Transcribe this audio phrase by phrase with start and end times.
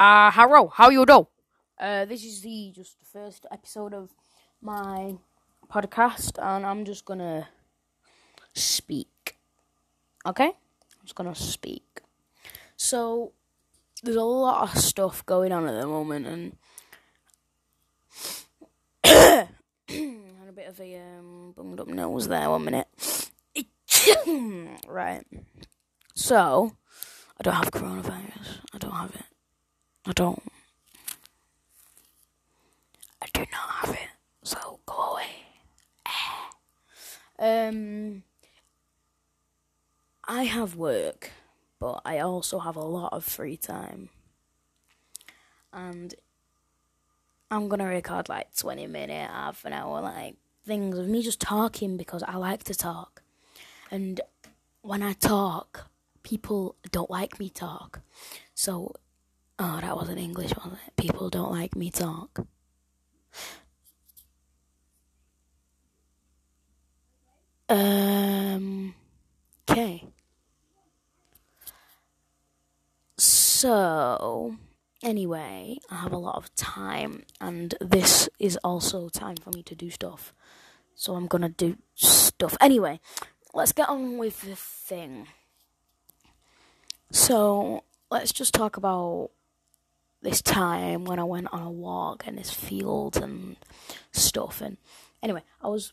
[0.00, 1.28] Uh, hello, how you do?
[1.78, 4.08] Uh, this is the just the first episode of
[4.62, 5.18] my
[5.70, 7.48] podcast, and I'm just gonna
[8.54, 9.36] speak.
[10.24, 12.00] Okay, I'm just gonna speak.
[12.78, 13.32] So
[14.02, 16.56] there's a lot of stuff going on at the moment, and
[19.04, 19.48] had
[20.48, 22.48] a bit of a um, bunged up nose there.
[22.48, 22.88] One minute.
[24.88, 25.26] right.
[26.14, 26.72] So
[27.38, 28.60] I don't have coronavirus.
[28.72, 29.29] I don't have it.
[30.06, 30.42] I don't.
[33.22, 34.08] I do not have it.
[34.42, 35.26] So go away.
[37.38, 38.22] um,
[40.24, 41.30] I have work,
[41.78, 44.08] but I also have a lot of free time.
[45.72, 46.14] And
[47.50, 51.96] I'm gonna record like 20 minute, half an hour, like things of me just talking
[51.96, 53.22] because I like to talk.
[53.90, 54.20] And
[54.82, 55.90] when I talk,
[56.22, 58.00] people don't like me talk.
[58.54, 58.94] So
[59.62, 60.96] Oh, that wasn't English, was it?
[60.96, 62.46] People don't like me talk.
[67.68, 68.94] Um.
[69.68, 70.06] Okay.
[73.18, 74.56] So,
[75.02, 79.74] anyway, I have a lot of time, and this is also time for me to
[79.74, 80.32] do stuff.
[80.94, 82.56] So, I'm gonna do stuff.
[82.62, 82.98] Anyway,
[83.52, 85.28] let's get on with the thing.
[87.12, 89.32] So, let's just talk about
[90.22, 93.56] this time when I went on a walk in this field and
[94.12, 94.60] stuff.
[94.60, 94.76] And
[95.22, 95.92] anyway, I was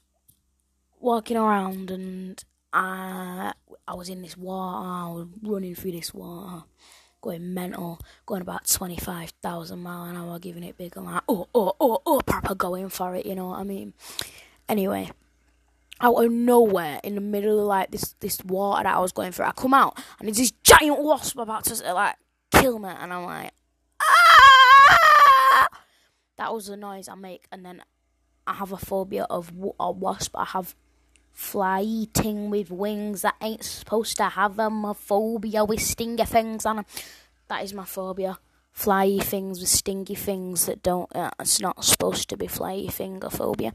[0.99, 3.53] walking around and I
[3.87, 4.85] I was in this water.
[4.85, 6.63] I was running through this water,
[7.21, 11.23] going mental, going about twenty five thousand mile an hour, giving it big and like
[11.29, 13.25] oh oh oh oh, proper going for it.
[13.25, 13.93] You know what I mean?
[14.67, 15.11] Anyway.
[15.99, 19.31] Out of nowhere, in the middle of like this this water that I was going
[19.31, 22.17] through, I come out and there's this giant wasp about to like
[22.51, 23.51] kill me, and I'm like,
[26.37, 27.83] that was the noise I make, and then
[28.45, 30.35] I have a phobia of a wasp.
[30.35, 30.75] I have
[31.33, 34.85] flying with wings that ain't supposed to have them.
[34.85, 36.85] A phobia with stingy things on them.
[37.47, 38.39] That is my phobia.
[38.75, 41.13] Flyy things with stingy things that don't.
[41.15, 43.73] Uh, it's not supposed to be flyy finger phobia.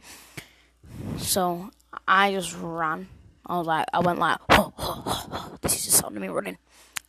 [1.18, 1.70] So
[2.06, 3.08] I just ran.
[3.46, 5.58] I was like, I went like, oh, oh, oh.
[5.60, 6.58] this is the sound of me running.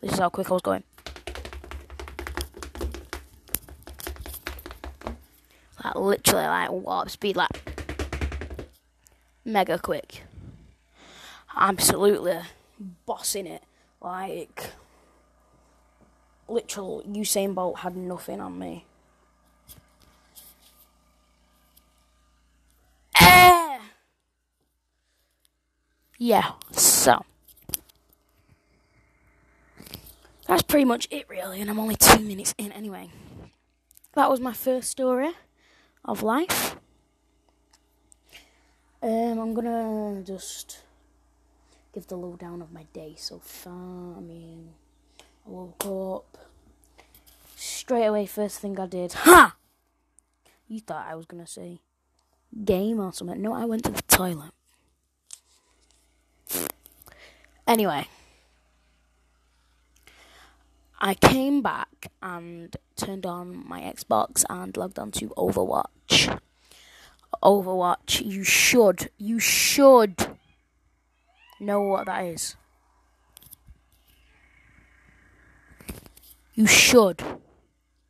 [0.01, 0.83] This is how quick I was going.
[5.83, 7.49] Like literally like warp speed, like
[9.43, 10.23] mega quick.
[11.55, 12.39] Absolutely
[13.05, 13.63] bossing it.
[14.01, 14.71] Like
[16.47, 18.85] literal Usain Bolt had nothing on me.
[23.19, 23.79] Eh!
[26.17, 27.25] Yeah, so
[30.47, 33.09] that's pretty much it, really, and I'm only two minutes in anyway.
[34.13, 35.31] That was my first story
[36.05, 36.75] of life.
[39.01, 40.79] Um, I'm gonna just
[41.93, 44.17] give the lowdown of my day so far.
[44.17, 44.69] I mean,
[45.45, 46.37] I woke up
[47.55, 48.25] straight away.
[48.25, 49.55] First thing I did, ha!
[50.67, 51.79] You thought I was gonna say
[52.63, 53.41] game or something?
[53.41, 54.51] No, I went to the toilet.
[57.67, 58.07] Anyway.
[61.05, 66.39] I came back and turned on my Xbox and logged on to Overwatch.
[67.43, 70.15] Overwatch, you should, you should
[71.59, 72.55] know what that is.
[76.53, 77.21] You should.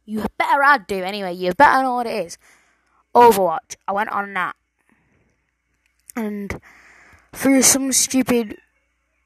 [0.06, 2.38] You better I'd do anyway, you better know what it is.
[3.16, 3.76] Overwatch.
[3.88, 4.56] I went on that.
[6.16, 6.62] And
[7.32, 8.58] for some stupid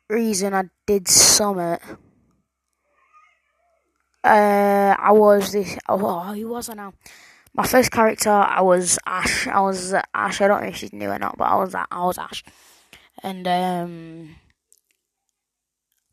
[0.07, 1.81] reason I did summit
[4.28, 5.78] uh, I was this.
[5.88, 6.94] Oh, who was I now?
[7.54, 9.48] My first character, I was Ashe.
[9.48, 10.42] I was uh, Ashe.
[10.42, 12.44] I don't know if she's new or not, but I was I was Ashe,
[13.24, 14.36] and um,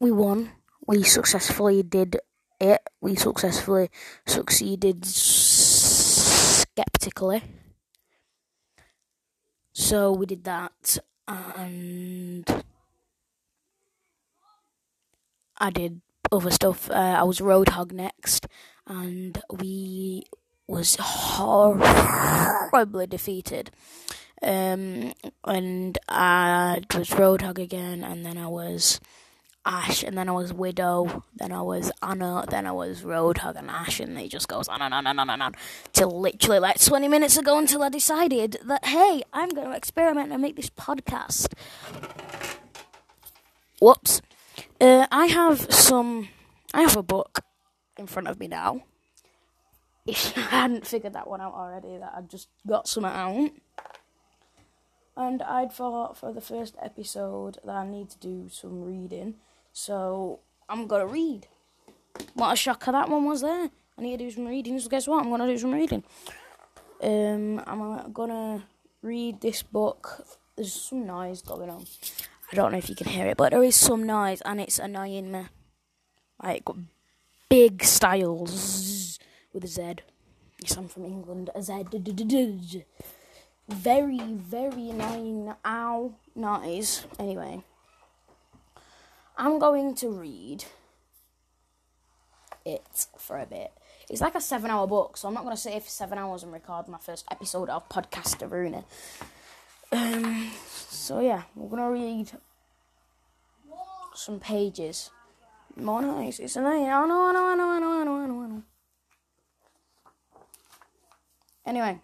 [0.00, 0.52] we won.
[0.86, 2.18] We successfully did
[2.60, 2.80] it.
[3.00, 3.90] We successfully
[4.26, 5.04] succeeded
[6.74, 7.42] skeptically.
[9.72, 12.64] So we did that, and
[15.58, 16.00] I did
[16.36, 16.90] other stuff.
[16.90, 18.46] Uh, I was Roadhog next,
[18.86, 20.24] and we
[20.66, 23.70] was horribly defeated.
[24.42, 25.12] Um,
[25.44, 29.00] and I was Roadhog again, and then I was
[29.66, 33.70] Ashe, and then I was Widow, then I was Ana, then I was Roadhog and
[33.70, 35.54] Ashe, and it just goes on and on and on and on
[35.94, 40.32] till literally like 20 minutes ago until I decided that hey, I'm going to experiment
[40.32, 41.54] and make this podcast.
[43.80, 44.20] Whoops.
[44.80, 46.28] Uh, I have some.
[46.72, 47.40] I have a book
[47.96, 48.82] in front of me now.
[50.06, 53.50] if you hadn't figured that one out already, that I'd just got some out.
[55.16, 59.34] And I'd thought for the first episode that I need to do some reading.
[59.72, 61.46] So I'm gonna read.
[62.34, 63.70] What a shocker that one was there.
[63.96, 64.78] I need to do some reading.
[64.80, 65.22] So guess what?
[65.22, 66.02] I'm gonna do some reading.
[67.00, 68.64] Um, I'm gonna
[69.02, 70.26] read this book.
[70.56, 71.86] There's some noise going on.
[72.52, 74.78] I don't know if you can hear it, but there is some noise and it's
[74.78, 75.46] annoying me.
[76.42, 76.68] Like
[77.48, 79.18] big styles
[79.52, 79.94] with a Z.
[80.60, 81.50] Yes, I'm from England.
[81.54, 81.84] A Z.
[83.68, 85.52] Very, very annoying.
[85.64, 86.14] Ow.
[86.34, 87.06] Noise.
[87.18, 87.62] Anyway.
[89.36, 90.64] I'm going to read
[92.64, 93.72] it for a bit.
[94.08, 96.18] It's like a seven hour book, so I'm not going to sit here for seven
[96.18, 98.84] hours and record my first episode of Podcast Aruna.
[99.94, 102.32] Um, so, yeah, we're to read
[104.14, 105.10] some pages.
[105.76, 106.38] More nice.
[106.40, 106.56] It's.
[106.56, 108.62] I know, I know, I know, I know, I know, I know, I know.
[111.66, 112.00] Anyway,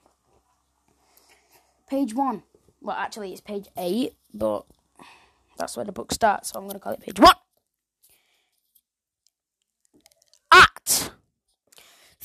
[1.88, 2.42] page one.
[2.80, 4.64] Well, actually, it's page eight, but
[5.58, 7.34] that's where the book starts, so I'm to call it page one.
[10.52, 11.10] At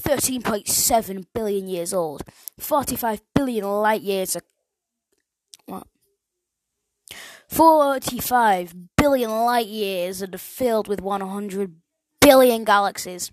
[0.02, 2.24] 13.7 billion years old,
[2.58, 4.38] 45 billion light years.
[5.66, 5.88] What?
[7.48, 11.76] 45 billion light years and filled with 100
[12.22, 13.32] billion galaxies,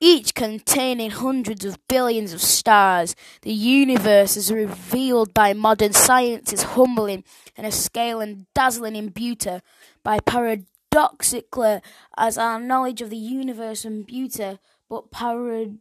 [0.00, 3.14] each containing hundreds of billions of stars.
[3.42, 7.24] The universe is revealed by modern science is humbling
[7.56, 9.60] in a scale and dazzling in beauty,
[10.02, 11.80] by paradoxically
[12.16, 15.78] as our knowledge of the universe and beauty, but parad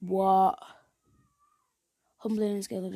[0.00, 0.58] what
[2.18, 2.90] humbling in scale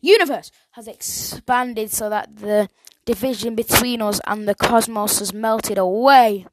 [0.00, 2.68] universe has expanded so that the
[3.04, 6.46] division between us and the cosmos has melted away.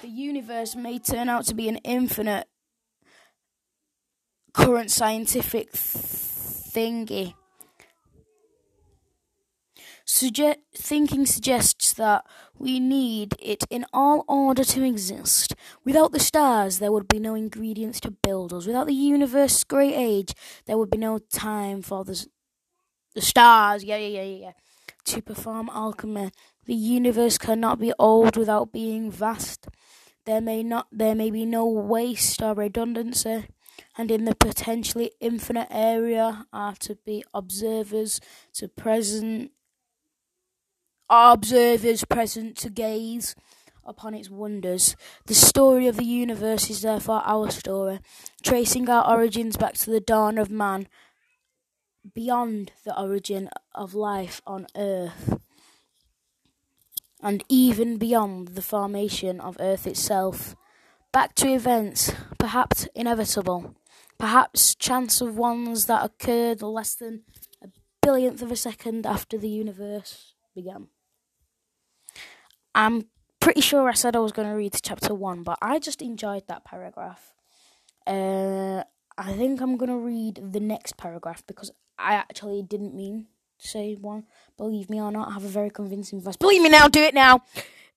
[0.00, 2.46] The universe may turn out to be an infinite
[4.52, 7.34] current scientific thingy.
[10.06, 12.24] Suge- thinking suggests that
[12.58, 15.54] we need it in all order to exist.
[15.84, 18.66] Without the stars, there would be no ingredients to build us.
[18.66, 20.32] Without the universe's great age,
[20.66, 22.26] there would be no time for the,
[23.14, 23.84] the stars.
[23.84, 24.52] Yeah, yeah, yeah, yeah.
[25.06, 26.30] To perform alchemy,
[26.64, 29.68] the universe cannot be old without being vast.
[30.24, 33.44] There may not, there may be no waste or redundancy
[33.96, 38.20] and in the potentially infinite area are to be observers
[38.54, 39.50] to present
[41.08, 43.34] observers present to gaze
[43.84, 44.96] upon its wonders.
[45.26, 48.00] The story of the universe is therefore our story,
[48.42, 50.88] tracing our origins back to the dawn of man,
[52.14, 55.38] beyond the origin of life on earth,
[57.22, 60.54] and even beyond the formation of earth itself.
[61.12, 63.76] Back to events, perhaps inevitable,
[64.18, 67.22] perhaps chance of ones that occurred less than
[67.62, 67.68] a
[68.02, 70.88] billionth of a second after the universe began.
[72.74, 73.06] I'm
[73.40, 76.46] pretty sure I said I was going to read chapter one, but I just enjoyed
[76.48, 77.32] that paragraph.
[78.06, 78.82] Uh,
[79.16, 83.26] I think I'm going to read the next paragraph because I actually didn't mean
[83.60, 84.24] to say one.
[84.56, 86.36] Believe me or not, I have a very convincing voice.
[86.36, 87.42] Believe me now, do it now.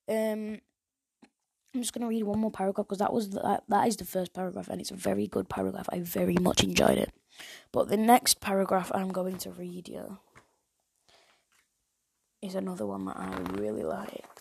[0.07, 0.59] Um,
[1.73, 4.05] I'm just going to read one more paragraph because that was the, that, is the
[4.05, 5.87] first paragraph and it's a very good paragraph.
[5.91, 7.11] I very much enjoyed it.
[7.71, 10.17] But the next paragraph I'm going to read you
[12.41, 14.36] is another one that I really liked.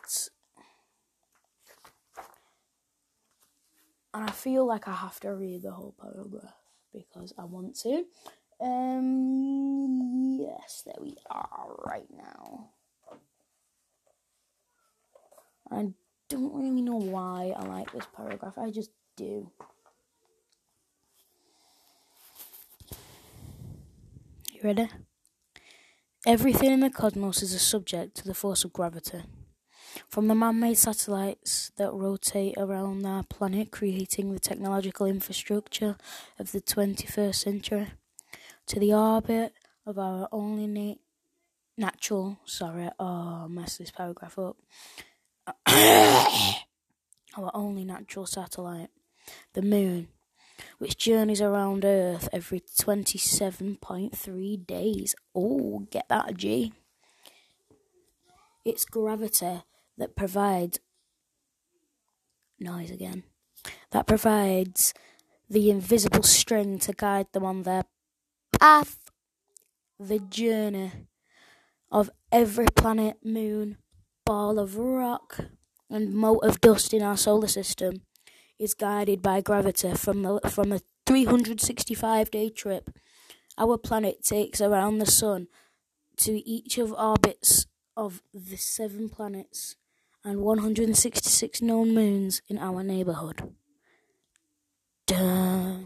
[4.16, 6.54] And I feel like I have to read the whole paragraph
[6.90, 8.04] because I want to.
[8.58, 12.70] Um, yes, there we are right now.
[15.70, 15.88] I
[16.30, 19.50] don't really know why I like this paragraph, I just do.
[24.50, 24.88] You ready?
[26.26, 29.24] Everything in the cosmos is a subject to the force of gravity.
[30.08, 35.96] From the man made satellites that rotate around our planet, creating the technological infrastructure
[36.38, 37.88] of the 21st century,
[38.66, 39.52] to the orbit
[39.86, 40.94] of our only na-
[41.76, 44.56] natural, sorry, oh, mess this paragraph up,
[45.66, 48.90] our only natural satellite,
[49.54, 50.08] the moon,
[50.78, 55.14] which journeys around Earth every 27.3 days.
[55.34, 56.72] Oh, get that, G.
[58.64, 59.62] It's gravity
[59.98, 60.78] that provides
[62.58, 63.24] noise again.
[63.90, 64.94] That provides
[65.48, 67.84] the invisible string to guide them on their
[68.58, 68.98] path.
[69.98, 70.92] The journey
[71.90, 73.78] of every planet, moon,
[74.24, 75.40] ball of rock,
[75.88, 78.02] and mote of dust in our solar system
[78.58, 82.90] is guided by gravity from the from a 365 day trip.
[83.56, 85.48] Our planet takes around the sun
[86.18, 89.76] to each of orbits of the seven planets
[90.26, 93.54] and 166 known moons in our neighborhood.
[95.06, 95.76] Duh.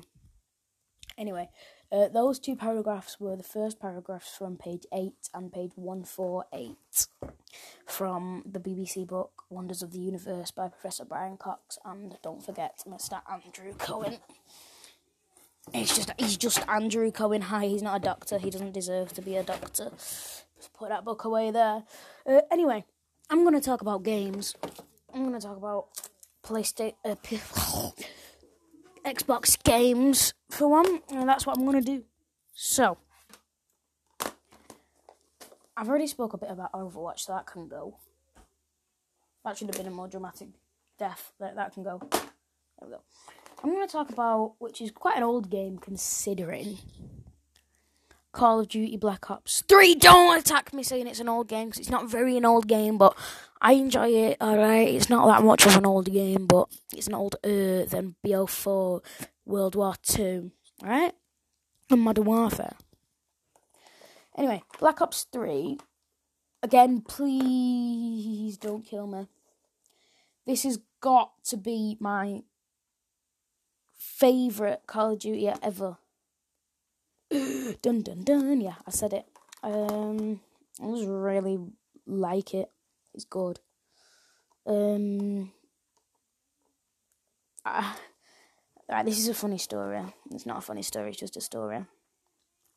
[1.19, 1.51] Anyway,
[1.93, 7.07] uh, those two paragraphs were the first paragraphs from page 8 and page 148
[7.85, 12.83] from the BBC book Wonders of the Universe by Professor Brian Cox and don't forget
[12.89, 13.21] Mr.
[13.31, 14.17] Andrew Cohen.
[15.75, 17.43] He's just he's just Andrew Cohen.
[17.43, 18.39] Hi, he's not a doctor.
[18.39, 19.91] He doesn't deserve to be a doctor.
[19.91, 21.85] Just put that book away there.
[22.27, 22.87] Uh, anyway,
[23.31, 24.57] I'm gonna talk about games.
[25.15, 25.87] I'm gonna talk about
[26.43, 27.15] PlayStation, uh,
[29.07, 32.03] Xbox games for one, and that's what I'm gonna do.
[32.53, 32.99] So,
[35.77, 37.99] I've already spoke a bit about Overwatch, so that can go.
[39.45, 40.49] That should have been a more dramatic
[40.99, 41.33] death.
[41.39, 42.01] That that can go.
[42.11, 42.21] There
[42.83, 43.01] we go.
[43.63, 46.79] I'm to talk about, which is quite an old game considering
[48.33, 49.95] Call of Duty Black Ops 3.
[49.97, 52.97] Don't attack me saying it's an old game because it's not very an old game,
[52.97, 53.17] but
[53.61, 54.37] I enjoy it.
[54.41, 59.03] Alright, it's not that much of an old game, but it's an older than BO4
[59.45, 60.51] World War 2.
[60.83, 61.15] Alright?
[61.91, 62.77] And Modern Warfare.
[64.37, 65.79] Anyway, Black Ops 3.
[66.63, 69.27] Again, please don't kill me.
[70.47, 72.43] This has got to be my
[73.97, 75.97] favorite Call of Duty ever.
[77.83, 78.61] dun dun dun.
[78.61, 79.27] Yeah, I said it.
[79.63, 80.41] Um,
[80.83, 81.59] I just really
[82.07, 82.71] like it.
[83.15, 83.61] It's good.
[84.67, 85.53] Um,
[87.65, 87.95] uh,
[88.89, 90.03] right, this is a funny story.
[90.33, 91.11] It's not a funny story.
[91.11, 91.85] It's just a story.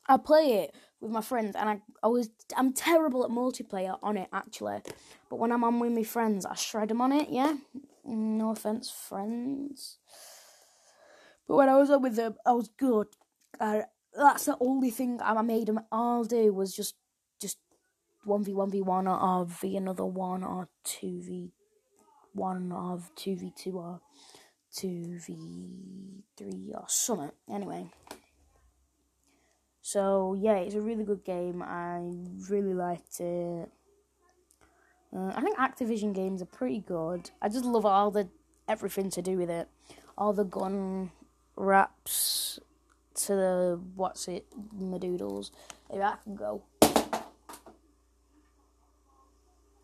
[0.07, 4.27] I play it with my friends, and I always I'm terrible at multiplayer on it
[4.33, 4.81] actually.
[5.29, 7.29] But when I'm on with my friends, I shred them on it.
[7.29, 7.55] Yeah,
[8.05, 9.97] no offense, friends.
[11.47, 13.07] But when I was on with them, I was good.
[13.59, 13.81] Uh,
[14.15, 16.95] that's the only thing I made them all do was just
[17.41, 17.57] just
[18.23, 21.51] one v one v one or v another one or two v
[22.33, 24.01] one or two v two or
[24.75, 27.31] two v three or something.
[27.49, 27.87] Anyway.
[29.81, 31.61] So yeah, it's a really good game.
[31.61, 32.09] I
[32.49, 33.69] really liked it.
[35.15, 37.29] Uh, I think Activision games are pretty good.
[37.41, 38.29] I just love all the
[38.67, 39.67] everything to do with it,
[40.17, 41.11] all the gun
[41.55, 42.59] wraps
[43.15, 45.51] to the what's it, Madoodles.
[45.89, 46.63] If I can go.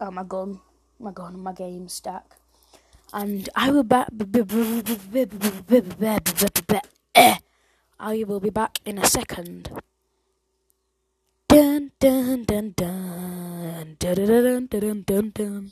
[0.02, 0.60] Oh my gun,
[1.00, 2.38] my gun, my game stack,
[3.14, 4.08] and I will back.
[8.00, 9.70] I will be back in a second.
[11.50, 15.72] Dun dun dun dun dun dun dun dun dun dun.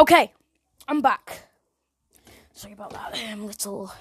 [0.00, 0.32] Okay,
[0.88, 1.42] I'm back.
[2.54, 3.92] Sorry about that um, little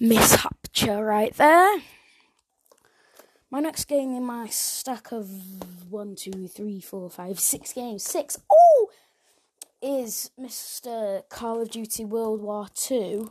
[0.00, 1.82] mishapture right there.
[3.50, 5.28] My next game in my stack of
[5.90, 8.88] one, two, three, four, five, six games, six, oh,
[9.82, 11.28] is Mr.
[11.28, 13.30] Call of Duty World War Two,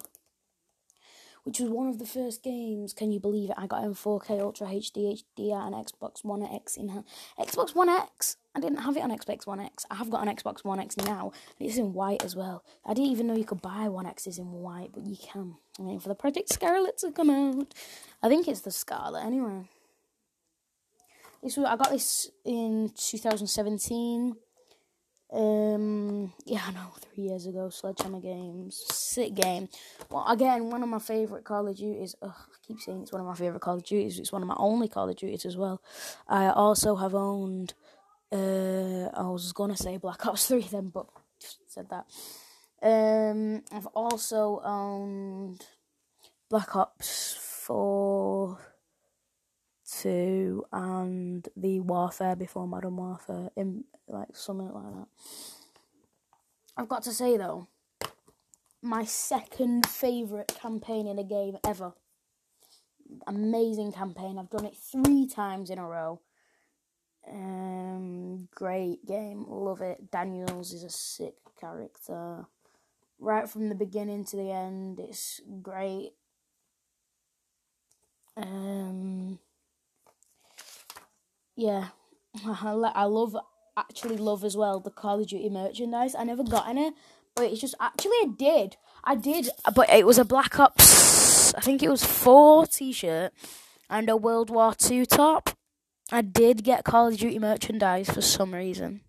[1.44, 2.94] which was one of the first games.
[2.94, 3.56] Can you believe it?
[3.58, 7.04] I got in 4K Ultra HD HDR and Xbox One X in.
[7.40, 9.86] Xbox One X I didn't have it on Xbox One X.
[9.92, 11.32] I have got an Xbox One X now.
[11.58, 12.64] and It's in white as well.
[12.86, 15.56] I didn't even know you could buy One X's in white, but you can.
[15.78, 17.74] I'm waiting for the Project Scarlett to come out.
[18.24, 19.70] I think it's the Scarlett anyway.
[21.44, 24.36] This I got this in 2017.
[25.32, 27.70] Um, yeah, I know, three years ago.
[27.70, 29.70] Sledgehammer Games, sick game.
[30.10, 32.16] Well, again, one of my favorite Call of Duties.
[32.22, 34.20] Ugh, I keep saying it's one of my favorite Call of Duties.
[34.20, 35.82] It's one of my only Call of Duties as well.
[36.28, 37.74] I also have owned
[38.32, 41.08] uh, I was gonna say Black Ops Three then, but
[41.68, 42.06] said that.
[42.82, 45.66] Um, I've also owned
[46.50, 48.60] Black Ops Four,
[50.02, 55.08] Two, and the Warfare before Modern Warfare, in like something like that.
[56.78, 57.68] I've got to say though,
[58.82, 61.94] my second favorite campaign in a game ever.
[63.28, 64.38] Amazing campaign.
[64.38, 66.22] I've done it three times in a row.
[67.30, 70.10] Um, great game, love it.
[70.12, 72.46] Daniels is a sick character.
[73.20, 76.12] Right from the beginning to the end, it's great.
[78.38, 79.40] Um,
[81.60, 81.90] yeah,
[82.46, 83.36] I love
[83.78, 86.16] actually love as well the Call of Duty merchandise.
[86.16, 86.92] I never got any,
[87.36, 88.78] but it's just actually I did.
[89.04, 91.54] I did, but it was a Black Ops.
[91.54, 93.34] I think it was four T-shirt
[93.90, 95.52] and a World War Two top.
[96.12, 99.02] I did get Call of Duty merchandise for some reason.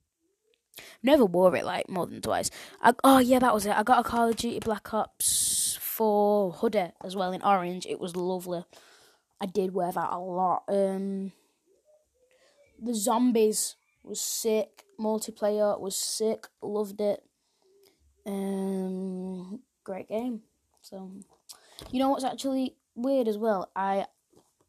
[1.02, 2.50] Never wore it like more than twice.
[2.82, 3.76] I, oh yeah, that was it.
[3.76, 7.86] I got a Call of Duty Black Ops 4 hoodie as well in orange.
[7.86, 8.64] It was lovely.
[9.40, 10.64] I did wear that a lot.
[10.68, 11.32] Um,
[12.80, 14.84] the zombies was sick.
[14.98, 16.46] Multiplayer was sick.
[16.62, 17.22] Loved it.
[18.26, 20.42] Um, great game.
[20.82, 21.10] So,
[21.90, 23.70] you know what's actually weird as well?
[23.74, 24.06] I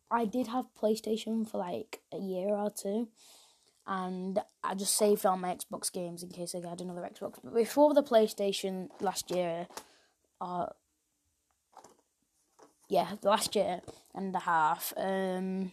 [0.09, 3.07] I did have PlayStation for like a year or two,
[3.87, 7.39] and I just saved all my Xbox games in case I got another Xbox.
[7.43, 9.67] But before the PlayStation last year,
[10.39, 10.67] uh,
[12.89, 13.81] yeah, last year
[14.13, 15.71] and a half, um,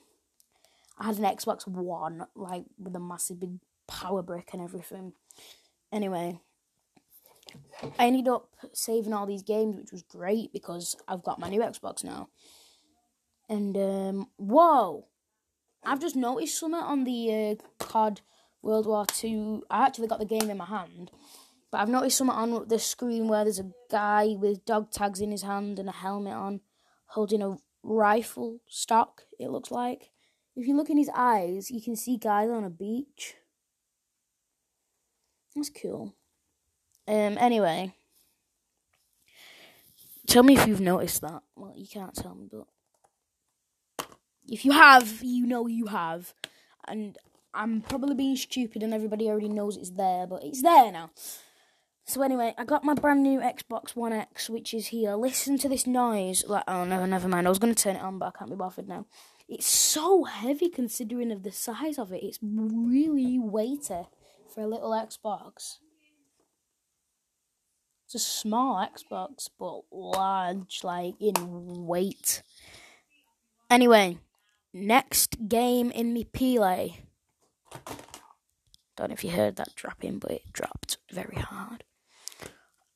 [0.98, 5.12] I had an Xbox One, like with a massive big power brick and everything.
[5.92, 6.40] Anyway,
[7.98, 11.60] I ended up saving all these games, which was great because I've got my new
[11.60, 12.28] Xbox now.
[13.48, 15.06] And um, whoa,
[15.84, 18.20] I've just noticed something on the uh, COD
[18.60, 19.62] World War Two.
[19.70, 21.10] I actually got the game in my hand,
[21.70, 25.30] but I've noticed something on the screen where there's a guy with dog tags in
[25.30, 26.60] his hand and a helmet on,
[27.06, 29.22] holding a rifle stock.
[29.38, 30.10] It looks like.
[30.58, 33.36] If you look in his eyes, you can see guys on a beach.
[35.54, 36.16] That's cool.
[37.06, 37.38] Um.
[37.38, 37.94] Anyway,
[40.26, 41.42] tell me if you've noticed that.
[41.54, 42.66] Well, you can't tell me, but
[44.48, 46.34] if you have, you know you have.
[46.88, 47.16] And
[47.54, 51.10] I'm probably being stupid and everybody already knows it's there, but it's there now.
[52.04, 55.14] So anyway, I got my brand new Xbox One X, which is here.
[55.14, 56.44] Listen to this noise.
[56.48, 57.46] Like, oh no, never mind.
[57.46, 59.06] I was gonna turn it on, but I can't be bothered now.
[59.48, 62.22] It's so heavy considering of the size of it.
[62.22, 64.08] It's really weighty
[64.52, 65.78] for a little Xbox.
[68.04, 72.42] It's a small Xbox, but large, like in weight.
[73.70, 74.18] Anyway,
[74.72, 76.98] Next game in me Pele.
[78.96, 81.84] Don't know if you heard that dropping, but it dropped very hard.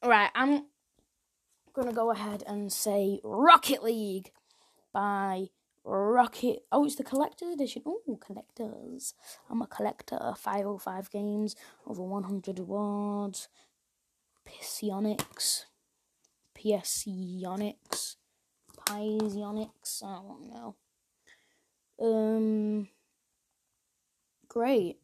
[0.04, 0.66] Right, I'm
[1.72, 4.32] gonna go ahead and say Rocket League
[4.92, 5.48] by
[5.84, 6.60] Rocket.
[6.70, 7.82] Oh, it's the collector's edition.
[7.84, 9.14] Oh, collectors.
[9.50, 10.34] I'm a collector.
[10.36, 13.48] 505 games, over 100 awards.
[14.60, 15.64] Psyonix.
[16.56, 18.16] Psyonix.
[18.88, 20.02] Psyonix.
[20.04, 20.76] I don't know.
[22.00, 22.88] Um,
[24.48, 24.98] great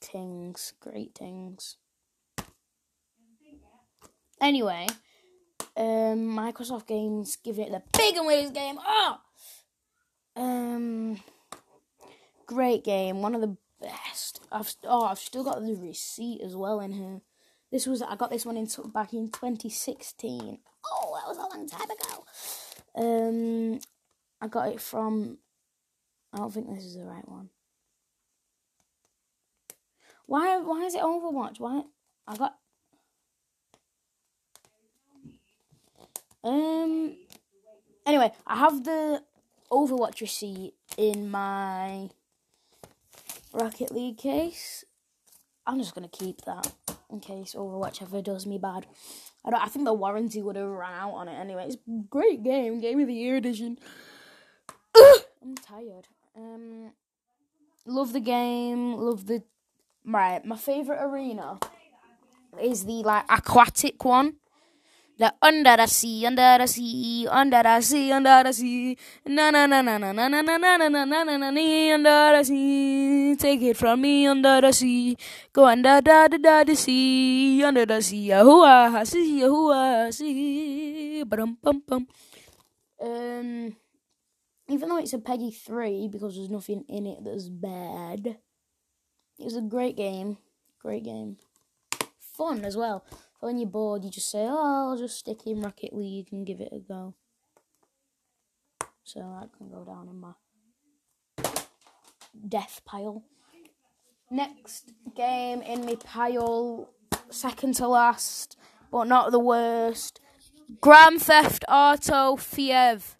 [0.00, 1.76] things, great things.
[4.40, 4.88] Anyway,
[5.76, 8.76] um, Microsoft Games giving it the big and weighted game.
[8.84, 9.18] Oh,
[10.36, 11.20] um,
[12.46, 14.40] great game, one of the best.
[14.50, 17.20] I've oh, I've still got the receipt as well in here.
[17.70, 20.58] This was I got this one in back in 2016.
[20.84, 22.24] Oh, that was a long time ago.
[22.94, 23.80] Um,
[24.40, 25.38] I got it from
[26.32, 27.50] I don't think this is the right one.
[30.26, 31.60] Why why is it Overwatch?
[31.60, 31.82] Why
[32.26, 32.56] I got
[36.44, 37.16] Um
[38.06, 39.22] anyway, I have the
[39.72, 42.10] Overwatch receipt in my
[43.54, 44.84] Rocket League case.
[45.66, 46.70] I'm just gonna keep that
[47.10, 48.86] in case Overwatch ever does me bad.
[49.44, 51.68] I don't I think the warranty would have run out on it anyway.
[51.68, 51.78] It's
[52.10, 53.78] great game, game of the year edition.
[54.94, 56.06] I'm tired.
[56.36, 56.92] Um,
[57.86, 58.94] love the game.
[58.94, 59.42] Love the
[60.04, 60.44] right.
[60.44, 61.58] My favorite arena
[62.60, 64.34] is the like aquatic one.
[65.22, 69.66] The under the sea, under the sea, under the sea, under the sea, na na
[69.66, 73.36] na na na na na na na na na na na na under the sea.
[73.36, 75.16] Take it from me under the sea,
[75.52, 81.56] go under da da da the sea, under the sea, yahoo see yahoo see, bum
[81.62, 82.08] bum bum.
[83.00, 83.76] Um
[84.68, 88.38] even though it's a PEGI 3 because there's nothing in it that's bad,
[89.38, 90.38] It was a great game.
[90.80, 91.36] Great game.
[92.18, 93.04] Fun as well.
[93.42, 96.60] When you're bored, you just say, oh, I'll just stick in Rocket League and give
[96.60, 97.14] it a go.
[99.02, 100.34] So that can go down in my
[102.48, 103.24] death pile.
[104.30, 106.90] Next game in my pile,
[107.30, 108.56] second to last,
[108.92, 110.20] but not the worst.
[110.80, 113.18] Grand Theft Auto Five.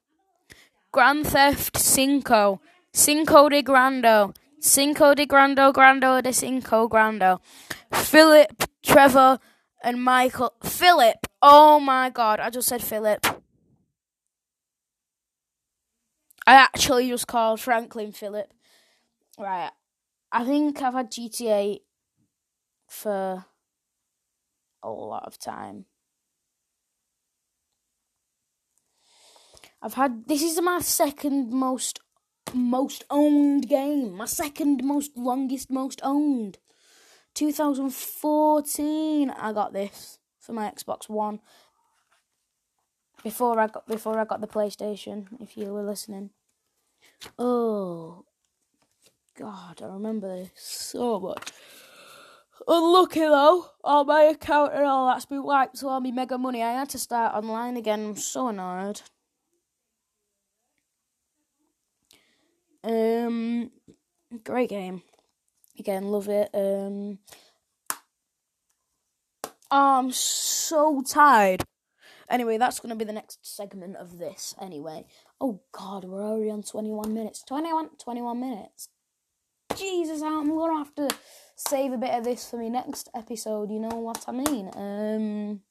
[0.92, 2.60] Grand Theft Cinco,
[2.92, 7.40] Cinco de Grando, Cinco de Grando, Grando de Cinco Grando,
[7.92, 9.40] Philip, Trevor,
[9.82, 10.52] and Michael.
[10.62, 13.26] Philip, oh my god, I just said Philip.
[16.46, 18.52] I actually just called Franklin Philip.
[19.38, 19.70] Right.
[20.32, 21.80] I think I've had GTA
[22.88, 23.44] for
[24.82, 25.86] a lot of time.
[29.80, 32.00] I've had this is my second most
[32.54, 34.16] most owned game.
[34.16, 36.58] My second most longest most owned.
[37.34, 41.40] 2014 I got this for my Xbox One.
[43.22, 46.30] Before I got before I got the PlayStation, if you were listening.
[47.38, 48.24] Oh
[49.38, 51.52] God, I remember this so much.
[52.66, 56.62] Unlucky though, all my account and all that's been wiped, so all my mega money.
[56.62, 58.06] I had to start online again.
[58.06, 59.00] I'm so annoyed.
[62.84, 63.70] Um,
[64.44, 65.02] great game.
[65.82, 66.48] Again, love it.
[66.54, 67.18] Um,
[69.68, 71.64] I'm so tired.
[72.30, 74.54] Anyway, that's going to be the next segment of this.
[74.60, 75.06] Anyway,
[75.40, 77.42] oh God, we're already on 21 minutes.
[77.42, 78.90] 21, 21 minutes.
[79.76, 81.08] Jesus, I'm gonna have to
[81.56, 83.68] save a bit of this for my next episode.
[83.72, 84.70] You know what I mean?
[84.76, 85.62] Um,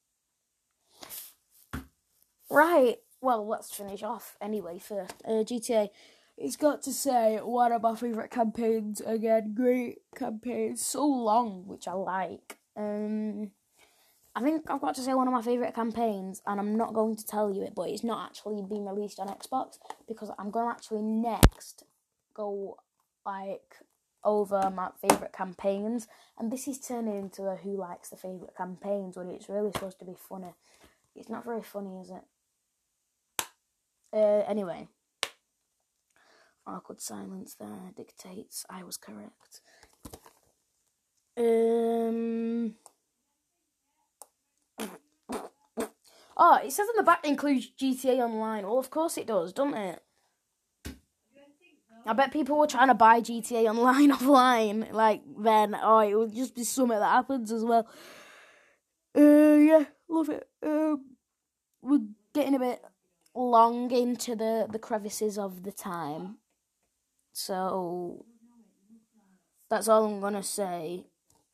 [2.50, 2.98] right.
[3.22, 5.88] Well, let's finish off anyway First, uh, GTA.
[6.44, 9.54] It's got to say one of my favourite campaigns again.
[9.54, 12.58] Great campaign, so long, which I like.
[12.76, 13.52] Um,
[14.36, 17.16] I think I've got to say one of my favourite campaigns, and I'm not going
[17.16, 19.78] to tell you it, but it's not actually been released on Xbox
[20.08, 21.84] because I'm going to actually next
[22.34, 22.78] go
[23.24, 23.76] like
[24.24, 26.08] over my favourite campaigns,
[26.40, 30.00] and this is turning into a who likes the favourite campaigns when it's really supposed
[30.00, 30.56] to be funny.
[31.16, 33.46] It's not very funny, is it?
[34.12, 34.88] Uh, anyway,
[36.66, 39.62] awkward silence there dictates I was correct.
[41.38, 42.76] Um.
[46.38, 48.66] Oh, it says on the back includes GTA Online.
[48.66, 50.02] Well, of course it does, doesn't it?
[52.06, 54.92] I bet people were trying to buy GTA Online offline.
[54.92, 57.88] Like then, oh, it would just be something that happens as well.
[59.16, 60.48] Uh, yeah, love it.
[60.64, 61.06] Um,
[61.82, 62.02] we're
[62.34, 62.84] getting a bit
[63.36, 66.38] long into the the crevices of the time,
[67.34, 68.26] so
[69.70, 71.06] that's all I'm gonna say.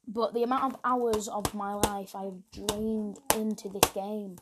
[0.08, 4.38] But the amount of hours of my life I've drained into this game.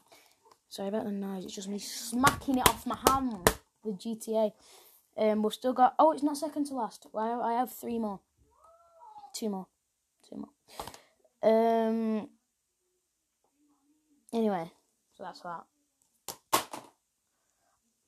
[0.69, 1.45] Sorry about the noise.
[1.45, 3.50] It's just me smacking it off my hand
[3.84, 4.52] The GTA.
[5.17, 5.95] Um, we've still got.
[5.98, 7.08] Oh, it's not second to last.
[7.15, 8.19] I I have three more.
[9.34, 9.67] Two more.
[10.30, 11.50] Two more.
[11.52, 12.30] Um.
[14.34, 14.69] Anyway,
[15.17, 15.63] so that's that.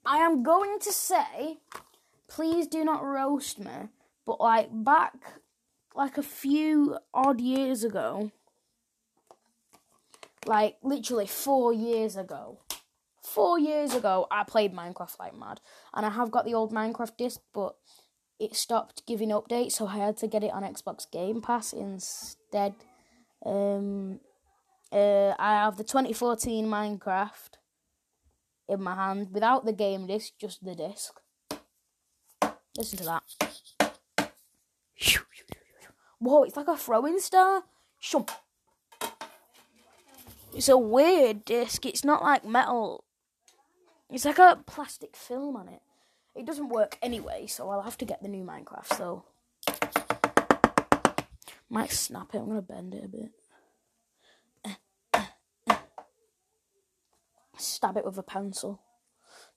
[0.06, 1.58] I am going to say,
[2.28, 3.90] please do not roast me,
[4.26, 5.16] but like back,
[5.96, 8.32] like a few odd years ago,
[10.46, 12.60] like literally four years ago,
[13.24, 15.62] four years ago, I played Minecraft like mad,
[15.94, 17.76] and I have got the old Minecraft disc, but
[18.40, 22.76] it stopped giving updates, so I had to get it on Xbox Game Pass instead.
[23.46, 24.20] Um,
[24.92, 27.58] uh, I have the 2014 Minecraft
[28.70, 31.14] in my hand without the game disc, just the disc.
[32.78, 33.24] Listen to that.
[36.20, 37.64] Whoa, it's like a throwing star.
[40.54, 41.86] It's a weird disc.
[41.86, 43.04] It's not like metal.
[44.10, 45.82] It's like a plastic film on it.
[46.36, 48.96] It doesn't work anyway, so I'll have to get the new Minecraft.
[48.96, 49.26] So
[51.70, 52.38] might snap it.
[52.38, 53.32] I'm gonna bend it a bit.
[57.58, 58.82] Stab it with a pencil.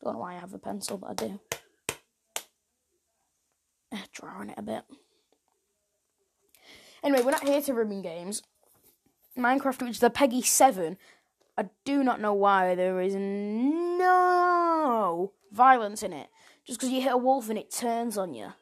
[0.03, 1.41] Don't know why I have a pencil, but I do.
[4.21, 4.83] Drawing it a bit.
[7.03, 8.43] Anyway, we're not here to ruin games.
[9.39, 10.99] Minecraft, which is the PEGI 7,
[11.57, 14.11] I do not know why there is no
[15.53, 16.29] violence in it.
[16.65, 18.53] Just because you hit a wolf and it turns on you.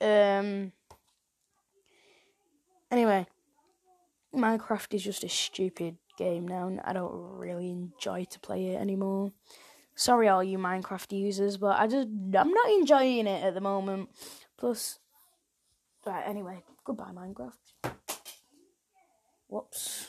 [0.00, 0.72] Um.
[2.90, 3.26] Anyway,
[4.34, 6.68] Minecraft is just a stupid game now.
[6.68, 9.32] and I don't really enjoy to play it anymore.
[9.98, 14.10] Sorry, all you Minecraft users, but I just I'm not enjoying it at the moment.
[14.56, 15.00] Plus,
[16.06, 16.22] right.
[16.24, 17.94] Anyway, goodbye, Minecraft.
[19.48, 20.06] Whoops.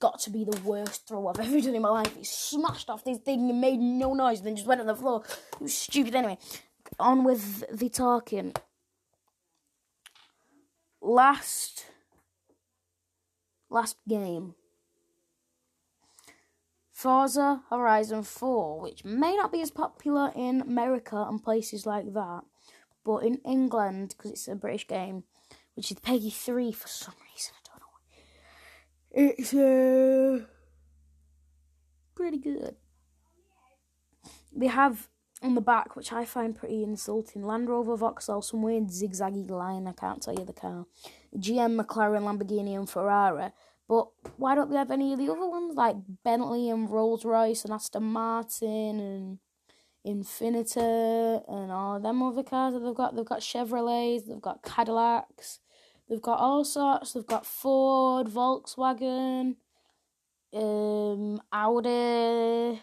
[0.00, 2.16] Got to be the worst throw I've ever done in my life.
[2.16, 4.96] He smashed off this thing and made no noise, and then just went on the
[4.96, 5.22] floor.
[5.52, 6.14] It was stupid.
[6.14, 6.38] Anyway,
[6.98, 8.54] on with the talking.
[11.02, 11.84] Last,
[13.68, 14.54] last game.
[16.98, 22.40] Forza Horizon 4, which may not be as popular in America and places like that,
[23.04, 25.22] but in England, because it's a British game,
[25.76, 29.34] which is PEGI 3 for some reason, I don't know.
[29.38, 30.44] It's uh,
[32.16, 32.74] pretty good.
[34.52, 35.06] they have
[35.40, 37.44] on the back, which I find pretty insulting.
[37.44, 39.86] Land Rover Vauxhall, some weird zigzaggy line.
[39.86, 40.86] I can't tell you the car.
[41.36, 43.52] GM, McLaren, Lamborghini, and Ferrari.
[43.88, 47.64] But why don't they have any of the other ones like Bentley and Rolls Royce
[47.64, 49.38] and Aston Martin and
[50.06, 53.16] Infiniti and all them other cars that they've got?
[53.16, 55.60] They've got Chevrolets, they've got Cadillacs,
[56.08, 57.14] they've got all sorts.
[57.14, 59.56] They've got Ford, Volkswagen,
[60.52, 62.82] um, Audi,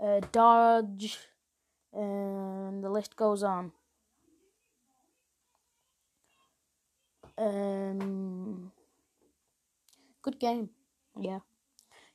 [0.00, 1.18] uh, Dodge,
[1.92, 3.72] and the list goes on.
[7.36, 8.70] Um,
[10.24, 10.70] good game.
[11.20, 11.40] Yeah.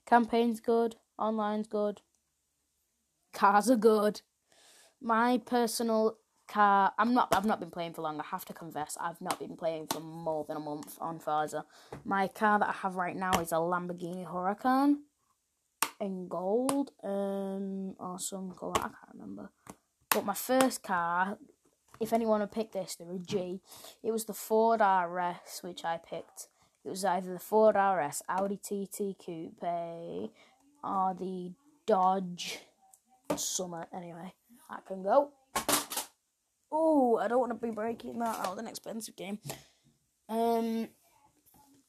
[0.06, 0.95] Campaign's good.
[1.17, 2.02] Online's good.
[3.32, 4.22] Cars are good.
[5.02, 6.17] My personal
[6.48, 6.91] car.
[6.98, 7.34] I'm not.
[7.34, 8.19] I've not been playing for long.
[8.19, 8.98] I have to confess.
[9.00, 11.63] I've not been playing for more than a month on Forza.
[12.04, 14.95] My car that I have right now is a Lamborghini Huracan
[16.02, 16.91] in gold.
[17.04, 18.74] Um, or some color.
[18.78, 19.52] I can't remember.
[20.10, 21.38] But my first car,
[22.00, 23.62] if anyone had picked this, they're a G.
[24.02, 26.48] It was the Ford RS, which I picked.
[26.86, 30.32] It was either the Ford RS, Audi TT Coupe,
[30.84, 31.52] or the
[31.86, 32.60] Dodge
[33.36, 33.88] Summer.
[33.94, 34.34] Anyway,
[34.70, 35.32] I can go.
[36.72, 38.60] Oh, I don't want to be breaking that out.
[38.60, 39.39] An expensive game.
[40.30, 40.88] Um,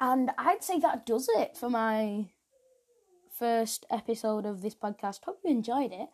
[0.00, 2.26] and I'd say that does it for my
[3.38, 5.24] first episode of this podcast.
[5.24, 6.09] Hope you enjoyed it.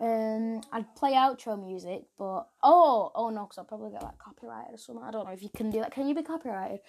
[0.00, 4.74] Um, I'd play outro music, but oh, oh no, because I'll probably get like copyrighted
[4.74, 5.04] or something.
[5.04, 5.92] I don't know if you can do that.
[5.92, 6.80] Can you be copyrighted?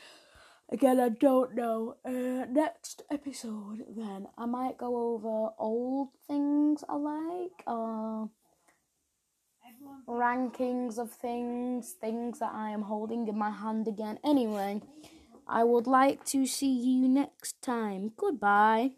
[0.72, 1.96] Again, I don't know.
[2.04, 8.30] Uh, next episode, then I might go over old things I like, or
[10.08, 14.20] rankings of things, things that I am holding in my hand again.
[14.24, 14.82] Anyway,
[15.48, 18.12] I would like to see you next time.
[18.18, 18.92] Goodbye.